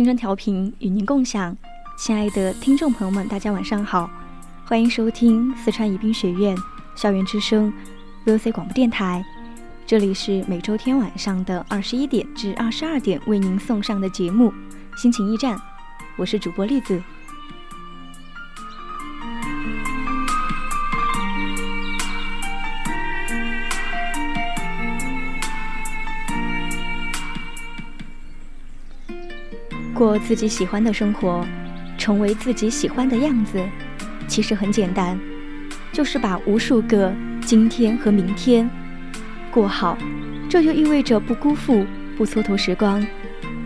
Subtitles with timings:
[0.00, 1.54] 青春调频与您共享，
[1.98, 4.10] 亲爱的听众朋友们，大家晚上好，
[4.64, 6.56] 欢迎收听四川宜宾学院
[6.96, 7.70] 校园之声
[8.24, 9.22] VOC 广播电台，
[9.86, 14.50] 这里是每周天晚上的二十一点至二十二点为您送上的节目
[14.98, 15.54] 《心情驿站》，
[16.16, 16.98] 我是主播栗子。
[30.00, 31.46] 过自己喜欢的生活，
[31.98, 33.62] 成为自己喜欢的样子，
[34.26, 35.20] 其实很简单，
[35.92, 37.12] 就是把无数个
[37.42, 38.66] 今天和明天
[39.50, 39.98] 过好。
[40.48, 41.84] 这就意味着不辜负、
[42.16, 43.06] 不蹉跎时光，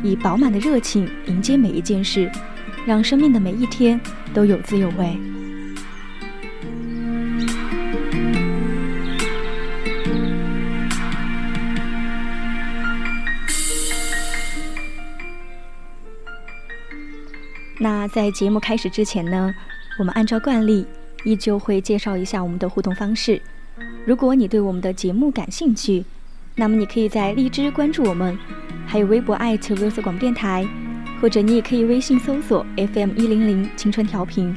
[0.03, 2.29] 以饱满的热情迎接每一件事，
[2.85, 4.01] 让生命的每一天
[4.35, 5.17] 都有滋有味。
[17.85, 19.55] 那在节目开始之前呢，
[19.99, 20.87] 我们按照惯例，
[21.23, 23.39] 依旧会介绍一下我们的互动方式。
[24.07, 26.03] 如果你对我们的节目感兴趣，
[26.55, 28.39] 那么你可以在荔枝关注我们，
[28.87, 30.67] 还有微博艾特 v o 广播电台，
[31.21, 34.57] 或者你也可以微信搜索 FM 一零零青春调频。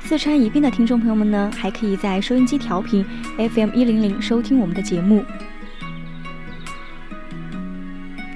[0.00, 5.24] 四川宜宾的听众朋友们呢，还可以在收音机调频 FM 一零零收听我们的节目。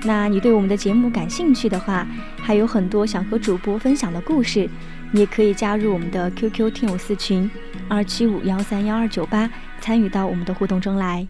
[0.04, 2.06] 那你对我们的节目感兴趣的话，
[2.48, 4.66] 还有很多想和主播分享的故事，
[5.12, 7.50] 你也可以加入我们的 QQ 听友四群
[7.90, 9.50] 二七五幺三幺二九八，
[9.82, 11.28] 参与到我们的互动中来。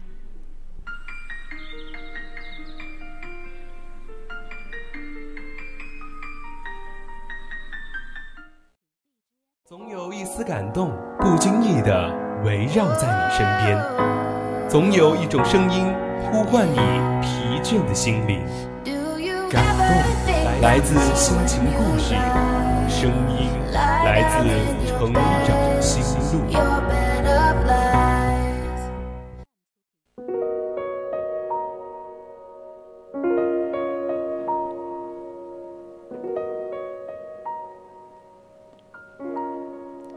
[9.65, 12.15] 总有一丝感动，不经意的
[12.45, 13.77] 围绕在你身边；
[14.69, 15.85] 总有一种声音
[16.21, 16.77] 呼唤你
[17.21, 18.41] 疲倦的心灵。
[19.49, 22.13] 感动来自心情故事，
[22.87, 24.37] 声音来自
[24.87, 25.97] 成长心
[26.31, 26.45] 路。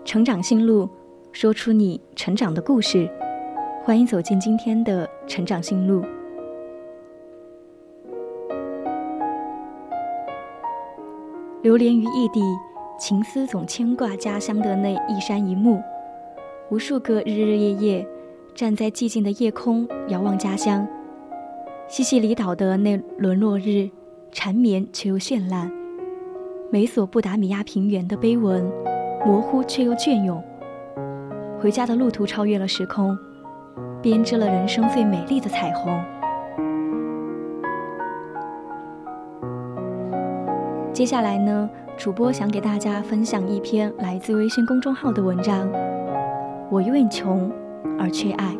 [0.04, 0.86] 成长心路，
[1.32, 3.08] 说出你成长的故事。
[3.82, 6.04] 欢迎走进今天的成长心路。
[11.62, 12.42] 流连于异地，
[12.98, 15.80] 情思总牵挂家乡的那一山一木。
[16.70, 18.06] 无数个日日夜夜，
[18.52, 20.84] 站在寂静的夜空，遥望家乡。
[21.86, 23.88] 西西里岛的那轮落日，
[24.32, 25.70] 缠绵却又绚烂。
[26.72, 28.68] 美索不达米亚平原的碑文，
[29.24, 30.42] 模糊却又隽永。
[31.60, 33.16] 回家的路途超越了时空，
[34.02, 35.96] 编织了人生最美丽的彩虹。
[40.92, 45.66] 接下来呢，主播想给大家分享一篇来自微信公众号的文章。
[46.70, 47.50] 我因为穷
[47.98, 48.54] 而缺爱。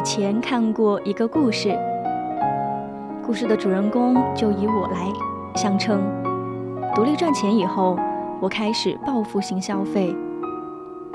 [0.00, 1.78] 以前看过一个故事，
[3.22, 5.06] 故事的主人公就以我来
[5.54, 6.00] 相称。
[6.94, 7.98] 独立赚钱以后，
[8.40, 10.16] 我开始报复性消费，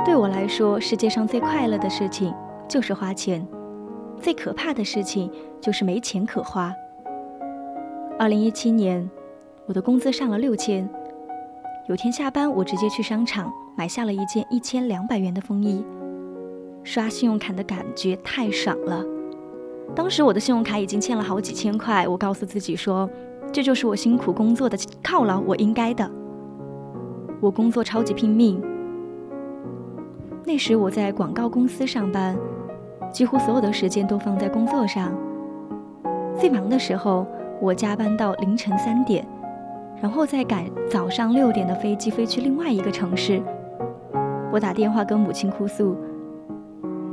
[0.06, 2.32] 对我来说，世界上最快乐的事情
[2.68, 3.44] 就是花钱，
[4.22, 6.72] 最可怕的事情就是没钱可花。
[8.20, 9.10] 二零一七年，
[9.66, 10.88] 我的工资上了六千。
[11.88, 15.84] 有天下班，我直接去商场买下了一件一千两百元的风衣。
[16.86, 19.04] 刷信用卡的感觉太爽了。
[19.96, 23.10] 当时我的信用卡已经欠了好几千块，我告诉自己说，
[23.52, 26.10] 这就是我辛苦工作的犒劳，我应该的。
[27.42, 28.62] 我工作超级拼命。
[30.46, 32.38] 那时我在广告公司上班，
[33.12, 35.12] 几乎所有的时间都放在工作上。
[36.38, 37.26] 最忙的时候，
[37.60, 39.26] 我加班到凌晨三点，
[40.00, 43.42] 然后再赶早上六点的飞机飞去另外一个城市。
[44.52, 45.98] 我打电话跟母亲哭诉，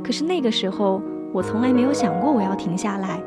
[0.03, 1.01] 可是那个时候
[1.31, 3.21] 我从来没有想过我要停下来。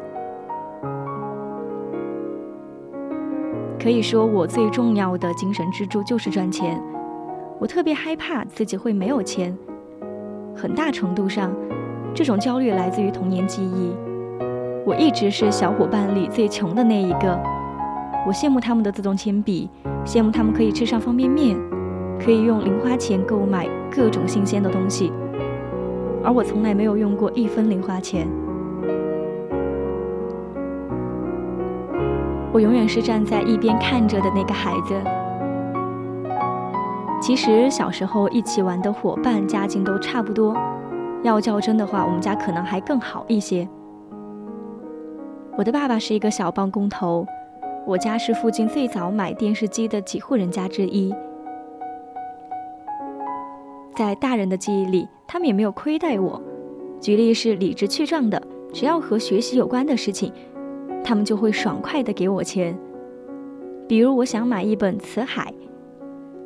[3.81, 6.83] 可以说，我最重要的精神支柱就是赚钱。
[7.59, 9.57] 我特别害怕自己会没有钱。
[10.55, 11.55] 很大程度上，
[12.13, 13.95] 这种焦虑来自于童年记忆。
[14.85, 17.39] 我一直是小伙伴里最穷的那一个。
[18.27, 19.71] 我羡慕他们的自动铅笔，
[20.05, 21.57] 羡慕他们可以吃上方便面，
[22.19, 25.13] 可以用零花钱购买各种新鲜的东西，
[26.27, 28.27] 而我从来没有用过一分零花钱。
[32.53, 34.95] 我永远是站在一边看着的那个孩子。
[37.21, 40.53] 其实小时候一起玩的伙伴家境都差不多，
[41.23, 43.69] 要较真的话，我们家可能还更好一些。
[45.57, 47.25] 我的爸爸是一个小帮工头，
[47.87, 51.15] 我家是附近最早买电视机的几户人家之一。
[53.97, 56.39] 在大人的记忆里，他们也没有亏待我。
[57.01, 58.41] 举例是理直气壮的，
[58.71, 60.31] 只要和学习有关的事情，
[61.03, 62.79] 他们就会爽快的给我钱。
[63.89, 65.51] 比如我想买一本《辞海》。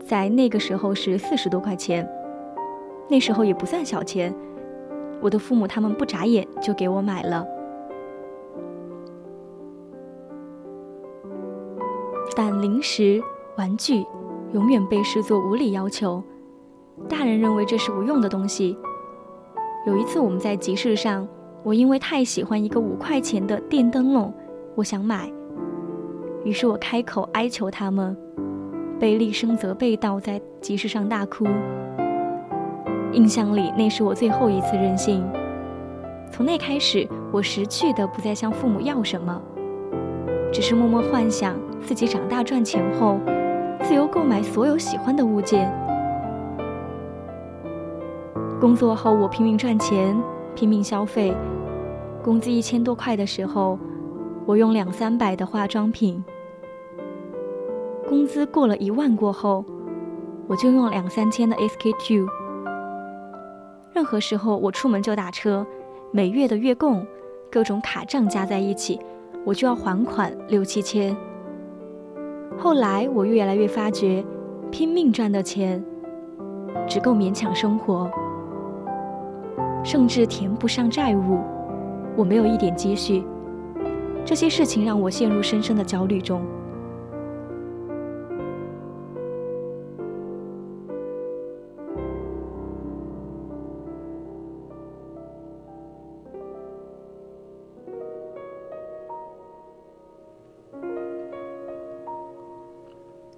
[0.07, 2.09] 在那个时候是四十多块钱，
[3.09, 4.33] 那时候也不算小钱。
[5.21, 7.45] 我的父母他们不眨眼就给我买了。
[12.37, 13.21] 但零食、
[13.57, 14.05] 玩具
[14.53, 16.23] 永远被视作无理要求，
[17.09, 18.77] 大人认为这是无用的东西。
[19.87, 21.27] 有一次我们在集市上，
[21.63, 24.33] 我因为太喜欢一个五块钱的电灯笼，
[24.75, 25.33] 我想买，
[26.45, 28.17] 于是我开口哀求他们。
[28.99, 31.47] 被厉声责备，倒在集市上大哭。
[33.13, 35.27] 印象里，那是我最后一次任性。
[36.31, 39.41] 从那开始，我识趣的不再向父母要什么，
[40.53, 43.19] 只是默默幻想自己长大赚钱后，
[43.83, 45.73] 自由购买所有喜欢的物件。
[48.61, 50.15] 工作后，我拼命赚钱，
[50.55, 51.35] 拼命消费。
[52.23, 53.79] 工资一千多块的时候，
[54.45, 56.23] 我用两三百的化妆品。
[58.07, 59.65] 工资过了一万过后，
[60.47, 62.29] 我就用两三千的 SK two。
[63.95, 65.67] 任何时候我出门就打车，
[66.13, 67.07] 每月的月供、
[67.51, 69.01] 各种卡账加在一起，
[69.47, 71.17] 我就要还款六七千。
[72.59, 74.23] 后来我越来越发觉，
[74.71, 75.83] 拼命赚的钱
[76.87, 78.11] 只够勉强生活，
[79.85, 81.41] 甚至填不上债务。
[82.17, 83.25] 我没有一点积蓄，
[84.25, 86.43] 这些事情让我陷入深深的焦虑中。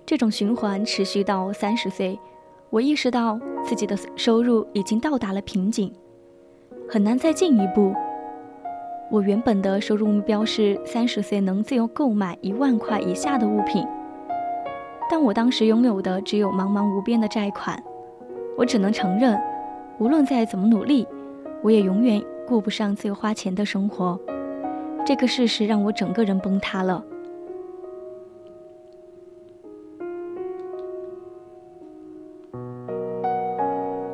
[0.05, 2.19] 这种循环持续到三十岁，
[2.69, 5.91] 我意识到自己的收入已经到达了瓶颈，
[6.93, 7.95] 很难再进一步。
[9.09, 13.83] 我原本的收入目标是三十岁能自由购买一万块以下的物品，
[15.11, 17.83] 但我当时拥有的只有茫茫无边的债款。
[18.59, 19.41] 我只能承认，
[19.99, 21.09] 无论再怎么努力，
[21.63, 24.21] 我也永远过不上自由花钱的生活。
[25.07, 27.03] 这个事实让我整个人崩塌了。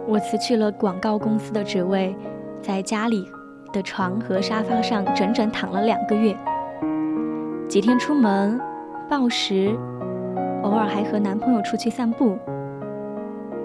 [0.07, 2.15] 我辞去了广告公司的职位，
[2.63, 3.31] 在家里
[3.73, 6.37] 的床和沙发上整整躺了两个月。
[7.69, 8.61] 几天出门，
[9.09, 9.77] 暴食，
[10.63, 12.39] 偶尔还和男朋友出去散步。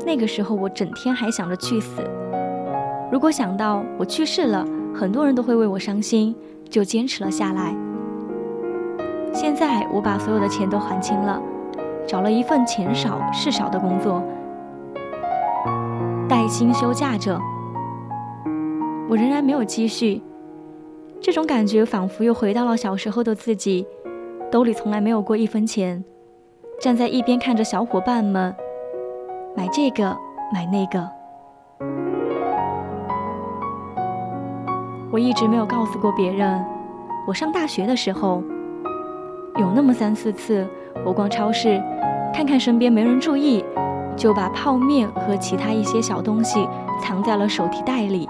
[0.06, 2.02] 那个时候，我整天还想着去死。
[3.12, 6.36] 如果想到我去世了，很多人都会为我伤心，
[6.70, 7.74] 就坚持了下来。
[9.34, 11.42] 现在，我把所有的钱都还清了，
[12.06, 14.22] 找了一份钱少事少的工作。
[16.28, 17.40] 带薪休假着，
[19.10, 20.22] 我仍然没有积蓄。
[21.22, 23.86] 这种感觉仿佛又回到了小时候的自己。
[24.52, 26.04] 兜里从来没有过一分钱。
[26.80, 28.54] 站在一边看着小伙伴们。
[29.56, 30.16] 买这个
[30.54, 31.10] 买那个。
[35.12, 36.64] 我一直没有告诉过别人。
[37.26, 38.44] 我上大学的时候
[39.58, 40.68] 有那么三四次
[41.06, 41.82] 我逛超市
[42.34, 43.64] 看看身边没人注意
[44.18, 46.68] 就把泡面和其他一些小东西
[47.02, 48.28] 藏在了手提袋里。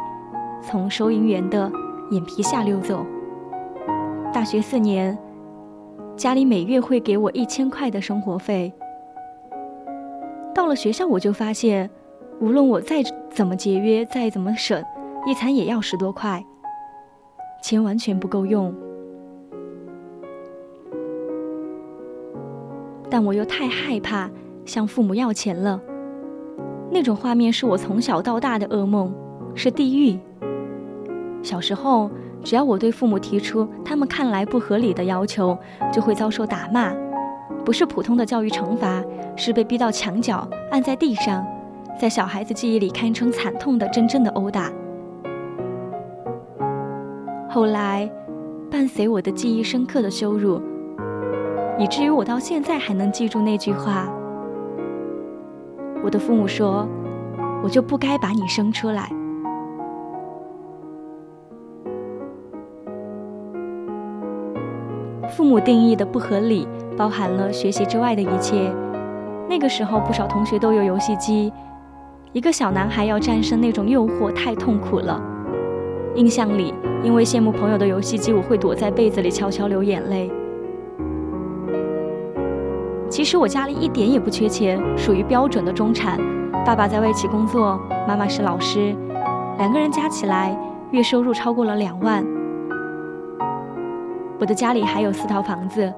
[0.64, 1.70] 从收银员的
[2.12, 3.06] 眼皮下溜走。
[4.32, 5.16] 大学四年，
[6.16, 8.74] 家里每月会给我一千块的生活费。
[10.56, 11.90] 到了学校，我就发现，
[12.40, 14.84] 无论我再怎么节约，再怎么省，
[15.28, 16.44] 一餐也要十多块，
[17.62, 18.74] 钱完全不够用。
[23.10, 24.32] 但我又太害怕
[24.66, 25.80] 向父母要钱了，
[26.90, 29.14] 那种画面是我从小到大的噩梦，
[29.54, 30.18] 是地狱。
[31.44, 32.10] 小时候。
[32.44, 35.58] 只要我对父母提出他们看来不合理的要求，
[35.94, 36.94] 就会遭受打骂，
[37.64, 39.02] 不是普通的教育惩罚，
[39.38, 41.42] 是被逼到墙角，按在地上，
[41.98, 44.70] 在小孩子记忆里堪称惨痛的真正的殴打。
[47.50, 48.12] 后来，
[48.70, 50.62] 伴随我的记忆深刻的羞辱，
[51.80, 54.06] 以至于我到现在还能记住那句话：
[56.04, 56.86] 我的父母说，
[57.64, 59.10] 我就不该把你生出来。
[65.30, 68.72] 父母定义的不合理，包含了学习之外的一切。
[69.50, 71.52] 那个时候，不少同学都有游戏机，
[72.32, 75.22] 一个小男孩要战胜那种诱惑太痛苦了。
[76.16, 80.32] 印象里，因为羡慕朋友的游戏机，我会躲在被子里悄悄流眼泪。
[83.10, 86.20] 其实我家里一点也不缺钱，属于标准的中产。
[86.66, 88.96] 爸爸在外企工作，妈妈是老师，
[89.58, 90.58] 两个人加起来
[90.92, 92.26] 月收入超过了两万。
[94.44, 95.94] 我的家里还有四套房子，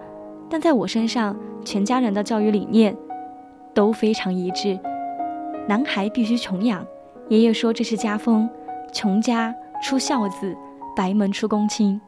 [0.47, 2.95] 但在我身上，全家人的教育理念
[3.73, 4.79] 都非常一致：
[5.67, 6.85] 男孩必须穷养。
[7.27, 8.47] 爷爷说这是家风，
[8.93, 10.55] 穷家出孝子，
[10.95, 11.99] 白门出公卿。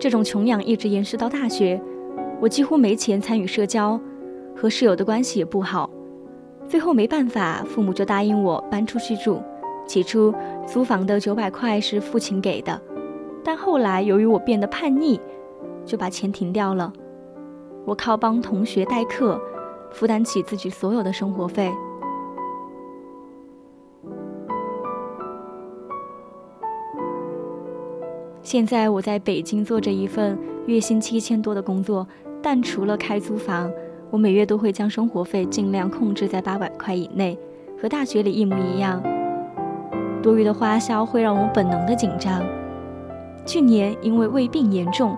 [0.00, 1.80] 这种穷养一直延续到大学，
[2.40, 4.00] 我几乎没钱参与社交，
[4.56, 5.88] 和室友的关系也不好。
[6.66, 9.40] 最后没办法，父母就答应我搬出去住。
[9.86, 10.34] 起初
[10.70, 12.78] 租房的九百块是父亲给的，
[13.42, 15.18] 但后来由于我变得叛逆，
[15.86, 16.92] 就把钱停掉了。
[17.86, 19.40] 我靠帮同学代课，
[19.90, 21.72] 负担起自己所有的生活费。
[28.42, 32.06] 现在我在北京做着一份月薪七千多的工作，
[32.42, 33.72] 但除了开租房，
[34.10, 37.38] 我每月都会将生活费尽量控制在八百块以内，
[37.80, 39.02] 和大学里一模一样。
[40.22, 42.42] 多余的花销会让我本能的紧张。
[43.44, 45.16] 去年因为胃病严重，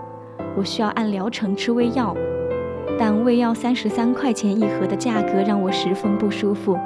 [0.56, 2.14] 我需要按疗程吃胃药，
[2.98, 6.78] 但胃药三十三块钱一盒的价格让我十分不舒服，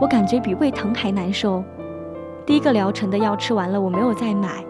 [0.00, 1.62] 我感觉比胃疼还难受。
[2.44, 4.64] 第一个疗程的药吃完了，我没有再买。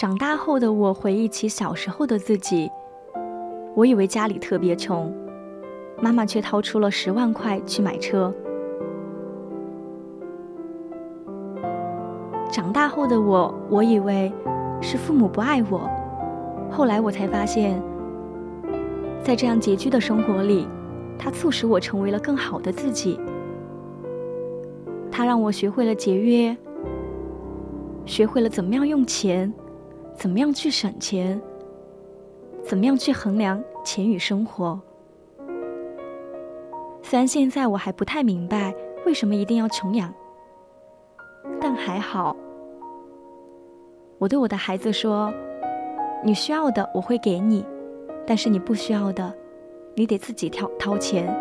[0.00, 2.70] 长大后的我回忆起小时候的自己，
[3.74, 5.14] 我以为家里特别穷，
[6.00, 8.34] 妈妈却掏出了十万块去买车。
[12.50, 14.32] 长大后的我，我以为
[14.80, 15.82] 是父母不爱我，
[16.70, 17.78] 后来我才发现，
[19.22, 20.66] 在这样拮据的生活里，
[21.18, 23.20] 它促使我成为了更好的自己。
[25.10, 26.56] 它让我学会了节约，
[28.06, 29.52] 学会了怎么样用钱。
[30.20, 31.40] 怎么样去省钱？
[32.62, 34.78] 怎么样去衡量钱与生活？
[37.02, 38.74] 虽然现在我还不太明白
[39.06, 40.12] 为什么一定要穷养，
[41.58, 42.36] 但还好，
[44.18, 45.32] 我对我的孩子说
[46.22, 47.64] ：“你需要的我会给你，
[48.26, 49.34] 但是你不需要的，
[49.94, 51.34] 你得自己掏掏钱。”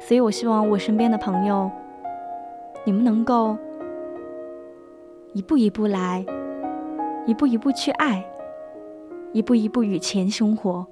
[0.00, 1.70] 所以我希望我身边的朋友，
[2.82, 3.58] 你们能够。
[5.36, 6.24] 一步一步来，
[7.26, 8.24] 一步一步去爱，
[9.34, 10.86] 一步一步与钱生活。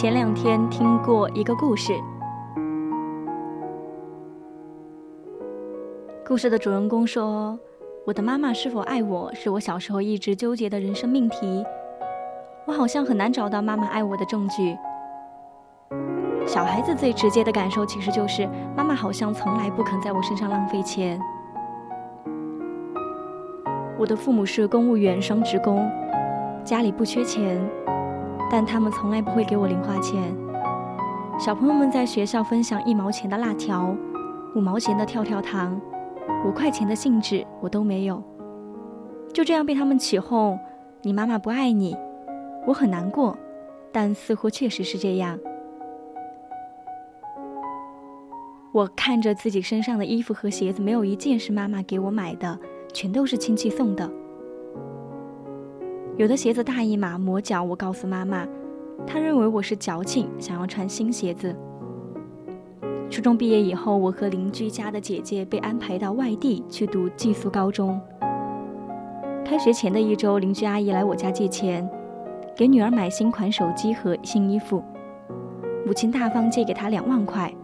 [0.00, 1.92] 前两天听过一个故事，
[6.24, 7.58] 故事的主人公说
[8.06, 11.64] ：“我的妈妈是否爱我，是我小时候一直纠结的人生命题。
[12.64, 14.78] 我好像很难找到妈妈爱我的证据。
[16.46, 21.20] 小孩子最直接的感受其实就是，妈妈好像从来不肯在我身上浪费钱。
[23.98, 25.90] 我的父母是公务员双职工，
[26.62, 27.60] 家里不缺钱。”
[28.50, 30.34] 但他们从来不会给我零花钱。
[31.38, 33.94] 小朋友们在学校分享一毛钱的辣条、
[34.54, 35.80] 五毛钱的跳跳糖、
[36.46, 38.22] 五块钱的信纸，我都没有。
[39.32, 40.58] 就这样被他们起哄
[41.02, 41.96] ：“你妈妈不爱你。”
[42.66, 43.36] 我很难过，
[43.92, 45.38] 但似乎确实是这样。
[48.72, 52.58] 我看着自己身上的衣服和鞋子，没有一件是妈妈给我买的，
[52.92, 54.10] 全都是亲戚送的。
[56.18, 58.44] 有的鞋子大一码磨脚，我告诉妈妈，
[59.06, 61.54] 她认为我是矫情，想要穿新鞋子。
[63.08, 68.00] 初中毕业以后，我和邻居家的姐姐被安排到外地去读寄宿高中。
[69.44, 71.88] 开学前的一周，邻居阿姨来我家借钱，
[72.56, 74.82] 给女儿买新款手机和新衣服。
[75.86, 77.54] 母亲大方借给她两万块，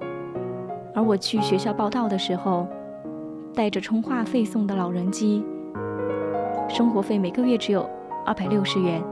[0.95, 2.69] 而我去学校报到的时候，
[3.53, 5.45] 带着充话费送的老人机，
[6.69, 7.85] 生活费每个月只有。
[8.25, 9.03] 二百六十元。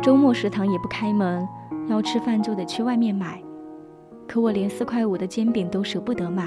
[0.00, 1.46] 周末食堂也不开门，
[1.88, 3.42] 要吃饭就得去外面买。
[4.26, 6.44] 可我连四块五的煎饼都舍不得买。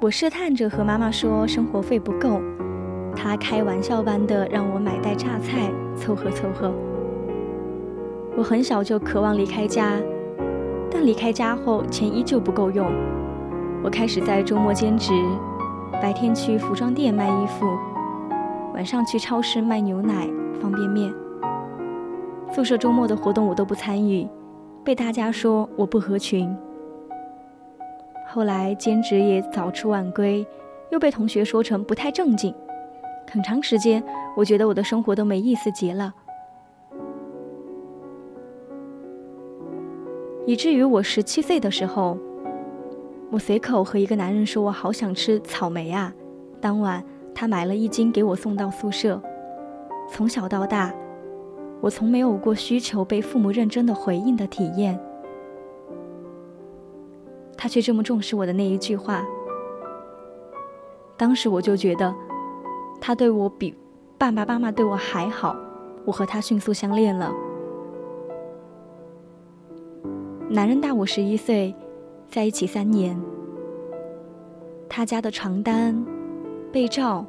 [0.00, 2.40] 我试探着和妈妈说生活费不够，
[3.14, 6.72] 她开玩笑般的让我买袋榨菜凑合凑合。
[8.36, 9.92] 我很小就渴望离开家。
[10.90, 12.90] 但离开家后，钱依旧不够用。
[13.82, 15.12] 我开始在周末兼职，
[16.02, 17.66] 白天去服装店卖衣服，
[18.74, 20.28] 晚上去超市卖牛奶、
[20.60, 21.12] 方便面。
[22.52, 24.28] 宿舍周末的活动我都不参与，
[24.84, 26.54] 被大家说我不合群。
[28.28, 30.46] 后来兼职也早出晚归，
[30.90, 32.54] 又被同学说成不太正经。
[33.30, 34.02] 很长时间，
[34.36, 36.12] 我觉得我的生活都没意思极了。
[40.50, 42.18] 以至于我十七岁的时候，
[43.30, 46.12] 我随口和一个男人说：“我好想吃草莓啊！”
[46.60, 49.22] 当晚，他买了一斤给我送到宿舍。
[50.10, 50.92] 从小到大，
[51.80, 54.98] 我从没有过需求被父母认真的回应的体验。
[57.56, 59.24] 他却这么重视我的那一句话。
[61.16, 62.12] 当时我就觉得，
[63.00, 63.72] 他对我比
[64.18, 65.54] 爸爸妈妈对我还好。
[66.04, 67.32] 我和他迅速相恋了。
[70.52, 71.72] 男人大我十一岁，
[72.28, 73.16] 在一起三年。
[74.88, 76.04] 他家的床单、
[76.72, 77.24] 被罩、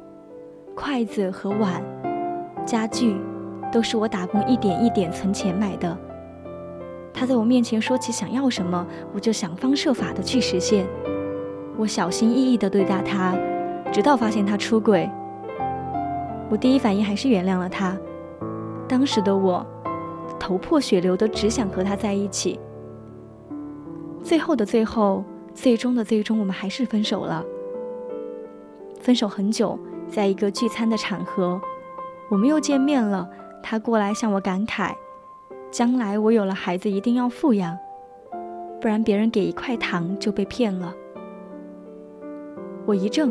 [0.74, 1.80] 筷子和碗、
[2.66, 3.16] 家具，
[3.70, 5.96] 都是我打工一点一点存钱买的。
[7.14, 10.84] 他在我面前说起想要什么，我就想方设法的去实现。
[11.76, 13.36] 我小心翼翼的对待他，
[13.92, 15.08] 直到发现他出轨。
[16.50, 17.96] 我第一反应还是原谅了他。
[18.88, 19.64] 当时的我，
[20.40, 22.58] 头破血流的，只想和他在一起。
[24.22, 27.44] 最后的最后，最终的最终，我们还是分手了。
[29.00, 31.60] 分手很久，在一个聚餐的场合，
[32.30, 33.28] 我们又见面了。
[33.62, 34.92] 他过来向我感慨：
[35.70, 37.76] 将来我有了孩子，一定要富养，
[38.80, 40.94] 不然别人给一块糖就被骗了。
[42.86, 43.30] 我一怔，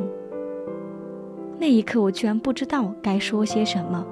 [1.57, 4.05] 那一刻我居然不知道该说些什么。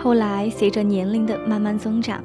[0.00, 2.22] 后来，随着年龄的慢慢增长，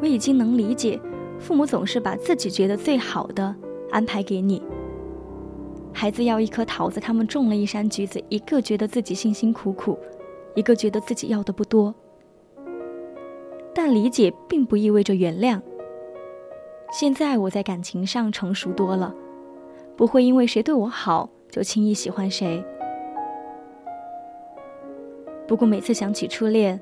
[0.00, 1.00] 我已经能理解，
[1.38, 3.54] 父母总是把自己觉得最好的
[3.90, 4.62] 安排给你。
[5.92, 9.98] 孩子要一颗桃子，他们种了一山橘子，一个觉得自己辛辛苦苦，
[10.54, 11.92] 一个觉得自己要的不多。
[13.74, 15.60] 但理解并不意味着原谅。
[16.92, 19.12] 现在我在感情上成熟多了，
[19.96, 22.64] 不会因为谁对我好就轻易喜欢谁。
[25.50, 26.80] 不过每次想起初恋，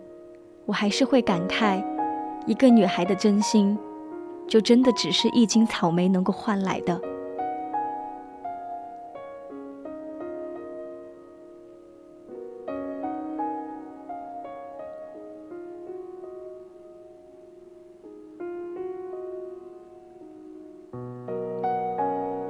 [0.67, 1.83] 我还是会感慨，
[2.45, 3.79] 一个女孩的真心，
[4.47, 7.01] 就真的只是一斤草莓能够换来的。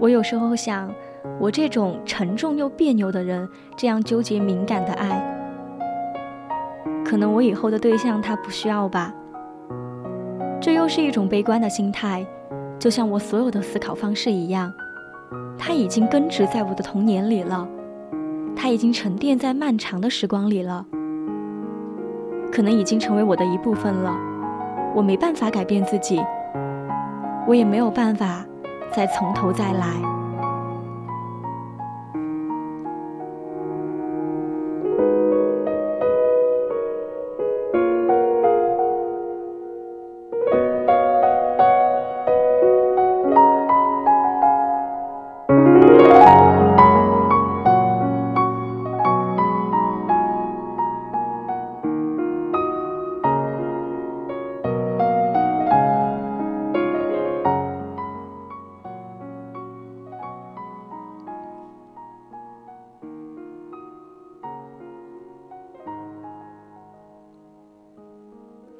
[0.00, 0.92] 我有时候想，
[1.38, 5.38] 我这种沉重又别扭的人，这样纠结敏感的爱。
[7.09, 9.14] 可能我以后的对象他不需要吧，
[10.61, 12.27] 这又是一种悲观的心态，
[12.79, 14.71] 就像我所有的思考方式一样，
[15.57, 17.66] 它已经根植在我的童年里了，
[18.55, 20.85] 它已经沉淀在漫长的时光里了，
[22.53, 24.14] 可能已经成为我的一部分了。
[24.94, 26.23] 我没办法改变自己，
[27.47, 28.44] 我也没有办法
[28.92, 30.17] 再从头再来。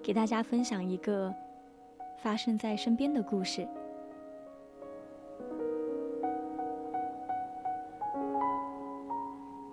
[0.09, 1.31] 给大家分享一个
[2.17, 3.69] 发生在身边的故事。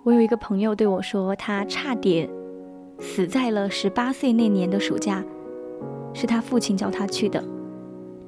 [0.04, 2.28] 我有一个朋友对我说，他差点
[2.98, 5.24] 死在了十八岁那年的暑假，
[6.12, 7.42] 是他父亲叫他去的。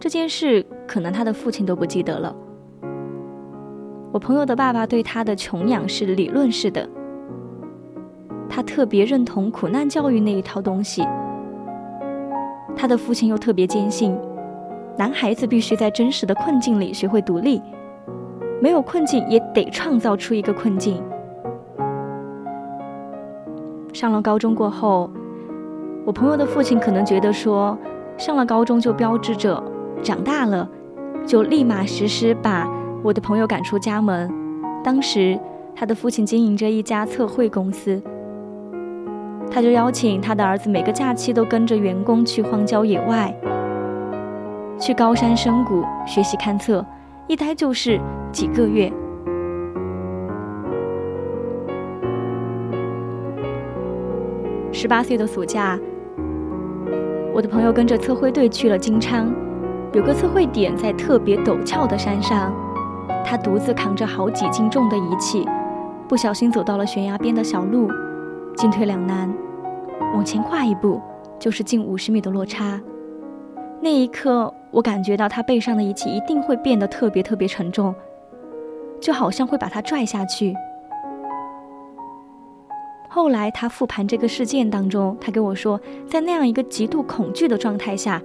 [0.00, 2.34] 这件事可能他的父亲都不记得了。
[4.12, 6.88] 我朋友的爸爸对他的穷养是理论式的，
[8.48, 11.04] 他特别认同苦难教育那一套东西。
[12.76, 14.16] 他的父亲又特别坚信，
[14.96, 17.60] 男孩子必须在真实的困境里学会独立，
[18.60, 21.02] 没有困境也得创造出一个困境。
[23.92, 25.10] 上了高中过后，
[26.04, 27.76] 我朋友的父亲可能觉得说，
[28.16, 29.60] 上了高中就标志着
[30.02, 30.68] 长大了，
[31.26, 32.68] 就立马实施把
[33.02, 34.30] 我的朋友赶出家门。
[34.84, 35.38] 当时
[35.74, 38.00] 他的父亲经营着一家测绘公司。
[39.58, 43.34] 他就邀请他的儿子每个假期都跟着员工去荒郊野外，
[44.78, 46.86] 去高山深谷学习勘测，
[47.26, 48.88] 一待就是几个月。
[54.70, 55.76] 十八岁的暑假，
[57.34, 59.28] 我的朋友跟着测绘队去了金昌，
[59.92, 62.52] 有个测绘点在特别陡峭的山上，
[63.24, 65.44] 他独自扛着好几斤重的仪器，
[66.06, 67.90] 不小心走到了悬崖边的小路。
[68.56, 69.32] 进退两难，
[70.14, 71.00] 往前跨一步
[71.38, 72.80] 就是近五十米的落差。
[73.80, 77.94] 那一刻，我感觉到他背上的仪器一定会变得特别特别沉重，
[79.00, 80.54] 就好像会把他拽下去。
[83.08, 88.20] 后来他复盘这个事件当中，他跟我说，在那样一个极度恐惧的状态下，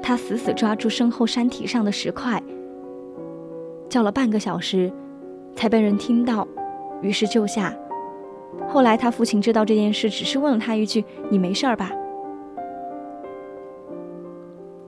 [0.00, 2.40] 他死死抓住身后山体上的石块，
[3.88, 4.92] 叫了半个小时，
[5.56, 6.46] 才被人听到，
[7.02, 7.74] 于是救下。
[8.68, 11.90] 后来，他父亲知道这件事，只是问了他一句：“你没事儿吧？”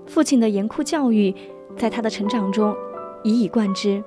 [0.06, 1.34] 父亲的严酷教育，
[1.76, 2.74] 在他的成长中
[3.22, 4.02] 一以贯之。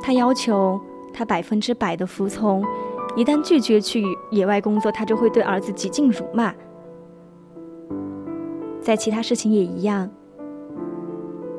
[0.00, 0.80] 他要求
[1.12, 2.64] 他百分之百的服从，
[3.14, 6.54] 一旦拒绝去野外工作，他就会对儿子极尽辱骂。
[8.80, 10.08] 在其他事情也一样。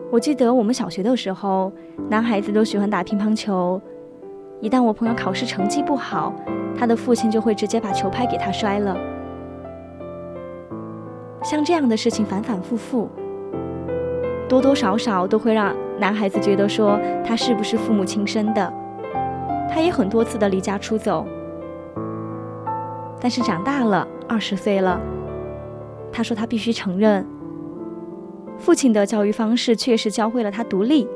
[0.10, 1.72] 我记得我们小学的时候，
[2.10, 3.80] 男孩子都喜欢打乒乓球。
[4.62, 6.34] 一旦我朋友考试成绩不好，
[6.78, 8.96] 他的父亲就会直接把球拍给他摔了。
[11.42, 13.10] 像这样的事情反反复复，
[14.50, 18.74] 多多少少都会让男孩子觉得说他是不是父母亲生的。
[19.72, 21.26] 他也很多次的离家出走，
[23.22, 25.00] 但是长大了，二十岁了，
[26.12, 27.26] 他说他必须承认，
[28.58, 31.08] 父亲的教育方式确实教会了他独立。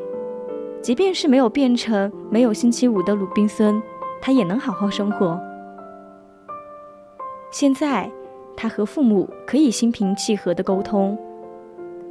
[0.84, 3.82] 即便是没有变成没有星期五的鲁滨孙，
[4.22, 5.40] 他也能好好生活。
[7.50, 8.12] 现在，
[8.58, 11.18] 他和父母可以心平气和的沟通，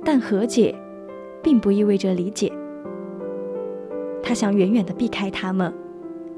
[0.02, 0.74] 但和解，
[1.42, 2.50] 并不意味着理解。
[4.22, 5.70] 他想远远的避开他们，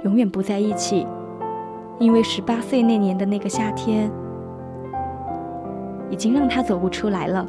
[0.02, 1.06] 永远不在一起，
[2.00, 4.10] 因为十八岁那年的那个夏天，
[6.10, 7.46] 已经让他走不出来了。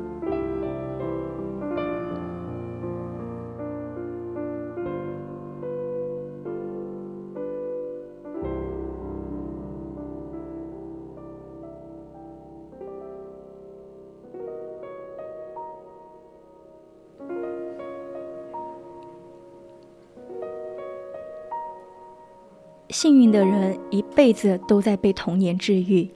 [23.35, 26.09] 的人一辈子都在被童年治愈。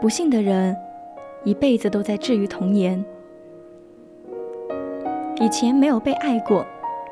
[0.00, 0.76] 不幸的人
[1.44, 3.02] 一辈子都在治愈童年。
[5.40, 6.64] 以前没有被爱过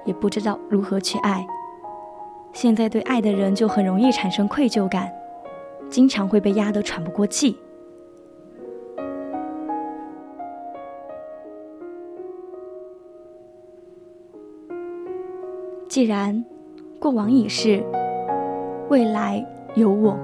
[0.05, 1.47] 也不知道如何去爱。
[2.53, 5.11] 现在对爱的人就很容易产生愧疚感
[5.89, 7.57] 经常会被压得喘不过气。
[15.89, 16.45] 既然
[17.01, 17.83] 过往已逝
[18.91, 20.19] 未来有我。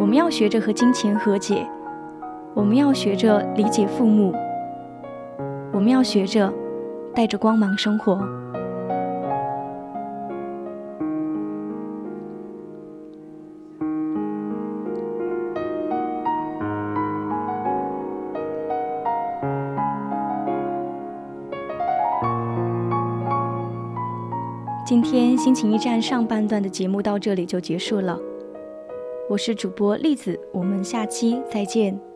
[0.00, 1.64] 我们要学着和金钱和解，
[2.54, 4.34] 我们要学着理解父母，
[5.72, 6.52] 我们要学着
[7.14, 8.18] 带着光芒生活。
[25.38, 28.18] 心情驿站上半段的节目到这里就结束了。
[29.30, 32.07] 我是主播栗子，我们下期再见。